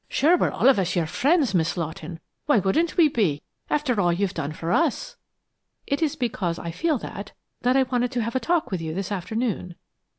"Sure, 0.09 0.35
we're 0.35 0.49
all 0.49 0.67
of 0.67 0.79
us 0.79 0.95
your 0.95 1.05
friends, 1.05 1.53
Miss 1.53 1.77
Lawton; 1.77 2.19
why 2.47 2.57
wouldn't 2.57 2.97
we 2.97 3.07
be, 3.07 3.43
after 3.69 4.01
all 4.01 4.11
you've 4.11 4.33
done 4.33 4.51
for 4.51 4.71
us?" 4.71 5.15
"It 5.85 6.01
is 6.01 6.15
because 6.15 6.57
I 6.57 6.71
feel 6.71 6.97
that, 6.97 7.33
that 7.61 7.77
I 7.77 7.83
wanted 7.83 8.11
to 8.13 8.23
have 8.23 8.35
a 8.35 8.39
talk 8.39 8.71
with 8.71 8.81
you 8.81 8.95
this 8.95 9.11
afternoon. 9.11 9.75